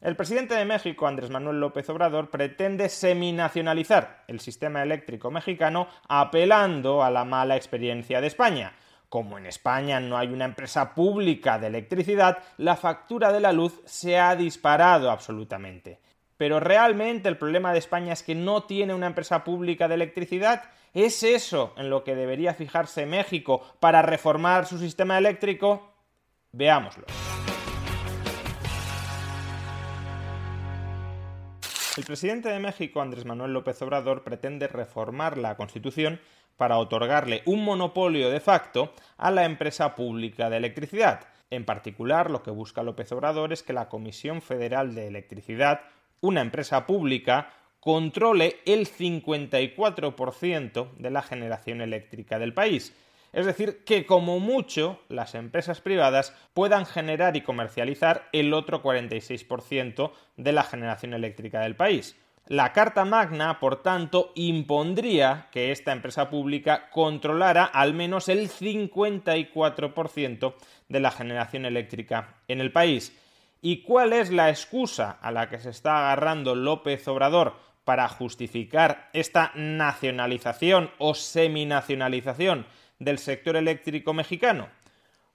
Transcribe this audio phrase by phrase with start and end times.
[0.00, 7.04] El presidente de México, Andrés Manuel López Obrador, pretende seminacionalizar el sistema eléctrico mexicano apelando
[7.04, 8.74] a la mala experiencia de España.
[9.08, 13.80] Como en España no hay una empresa pública de electricidad, la factura de la luz
[13.84, 16.00] se ha disparado absolutamente.
[16.36, 20.64] Pero realmente el problema de España es que no tiene una empresa pública de electricidad.
[20.92, 25.92] ¿Es eso en lo que debería fijarse México para reformar su sistema eléctrico?
[26.50, 27.04] Veámoslo.
[32.02, 36.18] El presidente de México, Andrés Manuel López Obrador, pretende reformar la Constitución
[36.56, 41.28] para otorgarle un monopolio de facto a la empresa pública de electricidad.
[41.48, 45.82] En particular, lo que busca López Obrador es que la Comisión Federal de Electricidad,
[46.20, 52.96] una empresa pública, controle el 54% de la generación eléctrica del país.
[53.32, 60.12] Es decir, que como mucho las empresas privadas puedan generar y comercializar el otro 46%
[60.36, 62.18] de la generación eléctrica del país.
[62.46, 70.54] La Carta Magna, por tanto, impondría que esta empresa pública controlara al menos el 54%
[70.88, 73.16] de la generación eléctrica en el país.
[73.62, 77.54] ¿Y cuál es la excusa a la que se está agarrando López Obrador
[77.84, 82.66] para justificar esta nacionalización o seminacionalización
[83.02, 84.68] del sector eléctrico mexicano?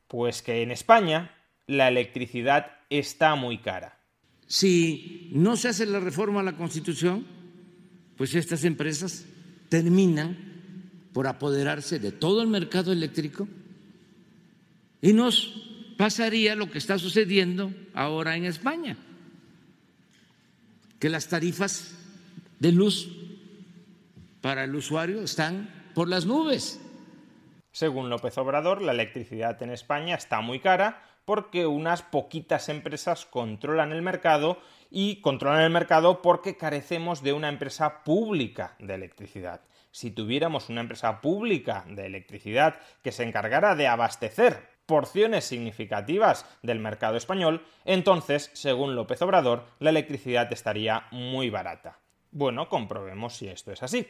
[0.07, 1.35] Pues que en España
[1.67, 3.99] la electricidad está muy cara.
[4.47, 7.25] Si no se hace la reforma a la Constitución,
[8.15, 9.25] pues estas empresas
[9.67, 10.37] terminan
[11.11, 13.47] por apoderarse de todo el mercado eléctrico
[15.01, 18.97] y nos pasaría lo que está sucediendo ahora en España,
[20.99, 21.95] que las tarifas
[22.59, 23.09] de luz
[24.41, 26.79] para el usuario están por las nubes.
[27.77, 33.91] Según López Obrador, la electricidad en España está muy cara porque unas poquitas empresas controlan
[33.91, 34.57] el mercado
[34.89, 39.61] y controlan el mercado porque carecemos de una empresa pública de electricidad.
[39.91, 46.79] Si tuviéramos una empresa pública de electricidad que se encargara de abastecer porciones significativas del
[46.79, 51.99] mercado español, entonces, según López Obrador, la electricidad estaría muy barata.
[52.31, 54.07] Bueno, comprobemos si esto es así.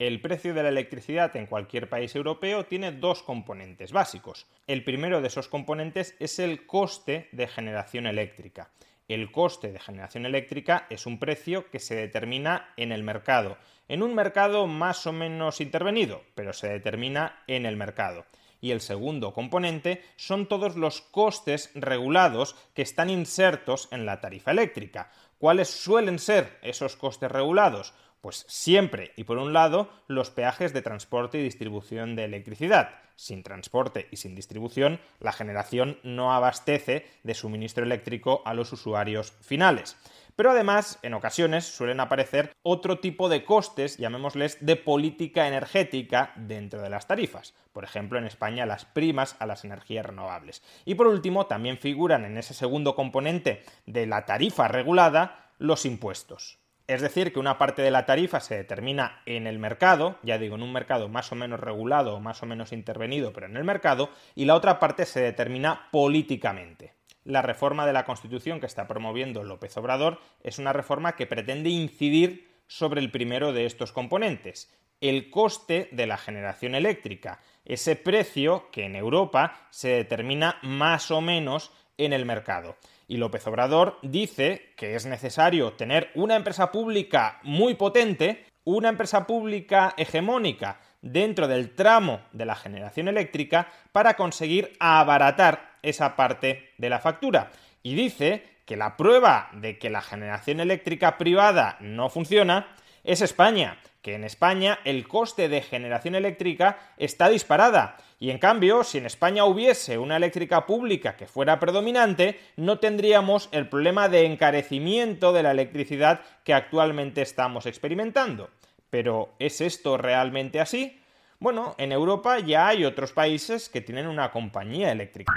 [0.00, 4.48] El precio de la electricidad en cualquier país europeo tiene dos componentes básicos.
[4.66, 8.70] El primero de esos componentes es el coste de generación eléctrica.
[9.06, 13.56] El coste de generación eléctrica es un precio que se determina en el mercado,
[13.86, 18.26] en un mercado más o menos intervenido, pero se determina en el mercado.
[18.60, 24.50] Y el segundo componente son todos los costes regulados que están insertos en la tarifa
[24.50, 25.12] eléctrica.
[25.38, 27.94] ¿Cuáles suelen ser esos costes regulados?
[28.24, 32.94] Pues siempre y por un lado los peajes de transporte y distribución de electricidad.
[33.16, 39.32] Sin transporte y sin distribución, la generación no abastece de suministro eléctrico a los usuarios
[39.42, 39.98] finales.
[40.36, 46.80] Pero además, en ocasiones suelen aparecer otro tipo de costes, llamémosles de política energética dentro
[46.80, 47.52] de las tarifas.
[47.74, 50.62] Por ejemplo, en España las primas a las energías renovables.
[50.86, 56.63] Y por último, también figuran en ese segundo componente de la tarifa regulada los impuestos.
[56.86, 60.56] Es decir, que una parte de la tarifa se determina en el mercado, ya digo,
[60.56, 63.64] en un mercado más o menos regulado o más o menos intervenido, pero en el
[63.64, 66.92] mercado, y la otra parte se determina políticamente.
[67.24, 71.70] la reforma de la Constitución que está promoviendo López Obrador es una reforma que pretende
[71.70, 74.70] incidir sobre el primero de estos componentes,
[75.00, 81.22] el coste de la generación eléctrica, ese precio que en Europa se determina más o
[81.22, 82.76] menos en el mercado.
[83.06, 89.26] Y López Obrador dice que es necesario tener una empresa pública muy potente, una empresa
[89.26, 96.88] pública hegemónica dentro del tramo de la generación eléctrica para conseguir abaratar esa parte de
[96.88, 97.50] la factura.
[97.82, 102.74] Y dice que la prueba de que la generación eléctrica privada no funciona
[103.04, 107.96] es España, que en España el coste de generación eléctrica está disparada.
[108.20, 113.48] Y en cambio, si en España hubiese una eléctrica pública que fuera predominante, no tendríamos
[113.50, 118.50] el problema de encarecimiento de la electricidad que actualmente estamos experimentando.
[118.90, 121.00] Pero ¿es esto realmente así?
[121.40, 125.32] Bueno, en Europa ya hay otros países que tienen una compañía eléctrica.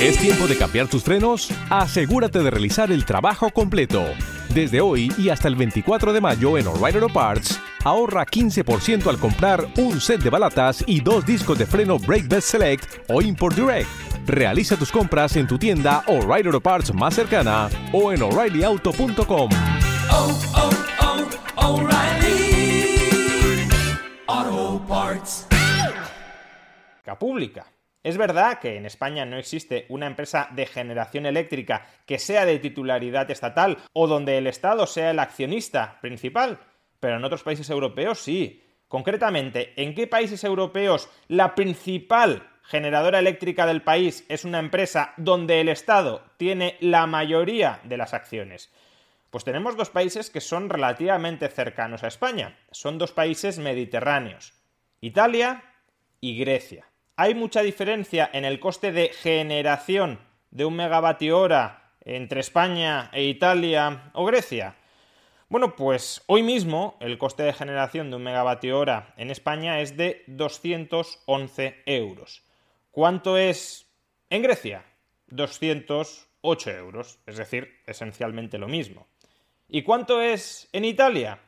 [0.00, 1.50] ¿Es tiempo de cambiar tus frenos?
[1.70, 4.04] Asegúrate de realizar el trabajo completo.
[4.58, 9.16] Desde hoy y hasta el 24 de mayo en O'Reilly Auto Parts, ahorra 15% al
[9.16, 13.54] comprar un set de balatas y dos discos de freno Brake Best Select o Import
[13.54, 13.88] Direct.
[14.26, 19.50] Realiza tus compras en tu tienda O'Reilly Auto Parts más cercana o en o'ReillyAuto.com.
[27.16, 27.77] pública.
[28.02, 32.58] Es verdad que en España no existe una empresa de generación eléctrica que sea de
[32.58, 36.58] titularidad estatal o donde el Estado sea el accionista principal,
[37.00, 38.64] pero en otros países europeos sí.
[38.86, 45.60] Concretamente, ¿en qué países europeos la principal generadora eléctrica del país es una empresa donde
[45.60, 48.72] el Estado tiene la mayoría de las acciones?
[49.30, 52.56] Pues tenemos dos países que son relativamente cercanos a España.
[52.70, 54.54] Son dos países mediterráneos,
[55.02, 55.64] Italia
[56.20, 56.87] y Grecia.
[57.20, 60.20] ¿Hay mucha diferencia en el coste de generación
[60.52, 64.76] de un megavatio hora entre España e Italia o Grecia?
[65.48, 69.96] Bueno, pues hoy mismo el coste de generación de un megavatio hora en España es
[69.96, 72.44] de 211 euros.
[72.92, 73.88] ¿Cuánto es
[74.30, 74.84] en Grecia?
[75.26, 79.08] 208 euros, es decir, esencialmente lo mismo.
[79.66, 81.40] ¿Y cuánto es en Italia?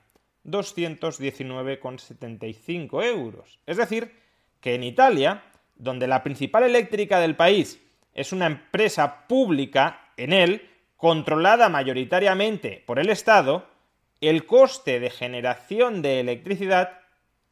[0.44, 3.60] 219,75 euros.
[3.66, 4.18] Es decir,
[4.60, 5.44] que en Italia
[5.80, 7.80] donde la principal eléctrica del país
[8.14, 13.66] es una empresa pública en él, controlada mayoritariamente por el Estado,
[14.20, 16.98] el coste de generación de electricidad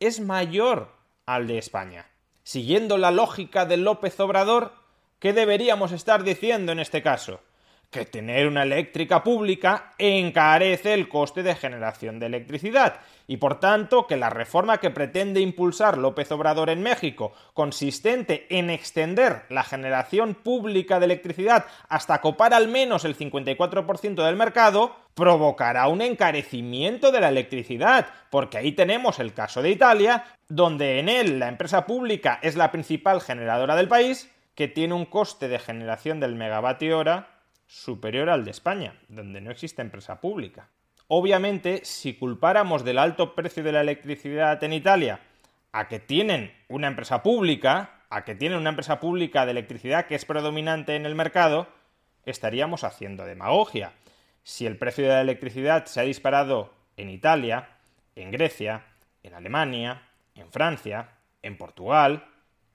[0.01, 0.95] es mayor
[1.25, 2.07] al de España.
[2.43, 4.75] Siguiendo la lógica de López Obrador,
[5.19, 7.41] ¿qué deberíamos estar diciendo en este caso?
[7.91, 13.01] Que tener una eléctrica pública encarece el coste de generación de electricidad.
[13.27, 18.69] Y por tanto que la reforma que pretende impulsar López Obrador en México, consistente en
[18.69, 25.89] extender la generación pública de electricidad hasta copar al menos el 54% del mercado, provocará
[25.89, 31.39] un encarecimiento de la electricidad, porque ahí tenemos el caso de Italia, donde en él
[31.39, 36.21] la empresa pública es la principal generadora del país, que tiene un coste de generación
[36.21, 37.38] del megavatio hora
[37.69, 40.69] superior al de España, donde no existe empresa pública.
[41.07, 45.21] Obviamente, si culpáramos del alto precio de la electricidad en Italia
[45.71, 50.15] a que tienen una empresa pública, a que tienen una empresa pública de electricidad que
[50.15, 51.69] es predominante en el mercado,
[52.25, 53.93] estaríamos haciendo demagogia.
[54.43, 57.69] Si el precio de la electricidad se ha disparado en Italia,
[58.17, 58.85] en Grecia,
[59.23, 60.03] en Alemania,
[60.35, 61.11] en Francia,
[61.43, 62.25] en Portugal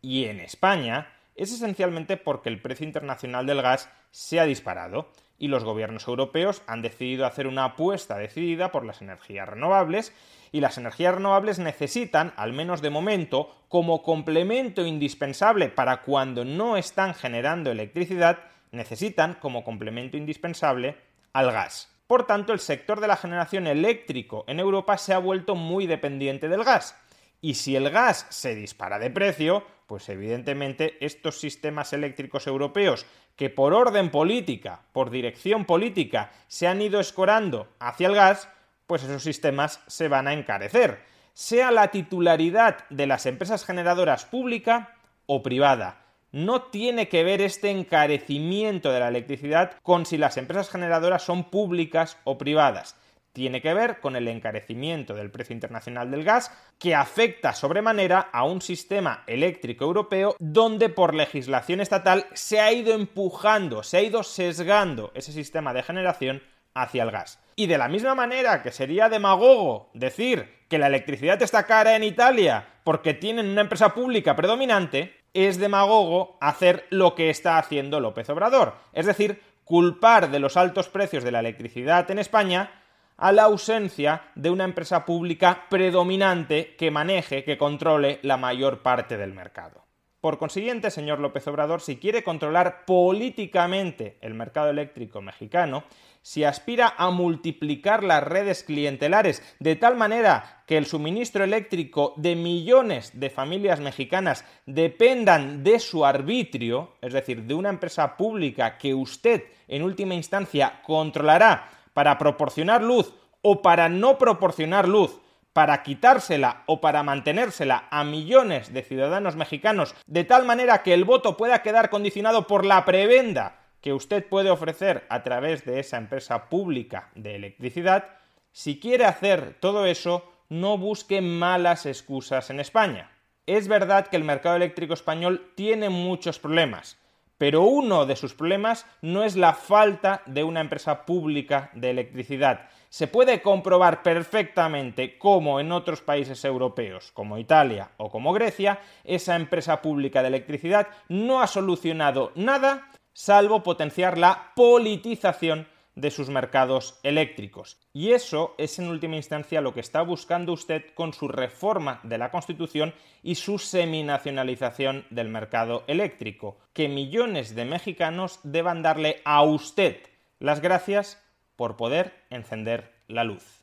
[0.02, 5.48] y en España, es esencialmente porque el precio internacional del gas se ha disparado y
[5.48, 10.14] los gobiernos europeos han decidido hacer una apuesta decidida por las energías renovables
[10.52, 16.78] y las energías renovables necesitan, al menos de momento, como complemento indispensable para cuando no
[16.78, 18.40] están generando electricidad,
[18.72, 20.96] necesitan como complemento indispensable
[21.34, 21.90] al gas.
[22.08, 26.48] Por tanto, el sector de la generación eléctrico en Europa se ha vuelto muy dependiente
[26.48, 26.96] del gas.
[27.44, 33.50] Y si el gas se dispara de precio, pues evidentemente estos sistemas eléctricos europeos que
[33.50, 38.48] por orden política, por dirección política, se han ido escorando hacia el gas,
[38.88, 41.02] pues esos sistemas se van a encarecer,
[41.34, 44.96] sea la titularidad de las empresas generadoras pública
[45.26, 46.02] o privada.
[46.32, 51.50] No tiene que ver este encarecimiento de la electricidad con si las empresas generadoras son
[51.50, 52.96] públicas o privadas
[53.34, 58.44] tiene que ver con el encarecimiento del precio internacional del gas que afecta sobremanera a
[58.44, 64.24] un sistema eléctrico europeo donde por legislación estatal se ha ido empujando, se ha ido
[64.24, 66.44] sesgando ese sistema de generación
[66.76, 67.40] hacia el gas.
[67.56, 72.04] Y de la misma manera que sería demagogo decir que la electricidad está cara en
[72.04, 78.30] Italia porque tienen una empresa pública predominante, es demagogo hacer lo que está haciendo López
[78.30, 82.83] Obrador, es decir, culpar de los altos precios de la electricidad en España
[83.18, 89.18] a la ausencia de una empresa pública predominante que maneje, que controle la mayor parte
[89.18, 89.84] del mercado.
[90.24, 95.84] Por consiguiente, señor López Obrador, si quiere controlar políticamente el mercado eléctrico mexicano,
[96.22, 102.38] si aspira a multiplicar las redes clientelares de tal manera que el suministro eléctrico de
[102.38, 108.94] millones de familias mexicanas dependan de su arbitrio, es decir, de una empresa pública que
[108.94, 115.20] usted en última instancia controlará para proporcionar luz o para no proporcionar luz
[115.54, 121.06] para quitársela o para mantenérsela a millones de ciudadanos mexicanos de tal manera que el
[121.06, 125.98] voto pueda quedar condicionado por la prebenda que usted puede ofrecer a través de esa
[125.98, 128.06] empresa pública de electricidad,
[128.54, 133.12] si quiere hacer todo eso, no busque malas excusas en España.
[133.46, 136.98] Es verdad que el mercado eléctrico español tiene muchos problemas,
[137.44, 142.70] pero uno de sus problemas no es la falta de una empresa pública de electricidad.
[142.88, 149.36] Se puede comprobar perfectamente cómo en otros países europeos, como Italia o como Grecia, esa
[149.36, 157.00] empresa pública de electricidad no ha solucionado nada salvo potenciar la politización de sus mercados
[157.04, 157.78] eléctricos.
[157.94, 162.18] Y eso es en última instancia lo que está buscando usted con su reforma de
[162.18, 169.44] la Constitución y su seminacionalización del mercado eléctrico, que millones de mexicanos deban darle a
[169.44, 169.98] usted
[170.40, 171.22] las gracias
[171.56, 173.63] por poder encender la luz.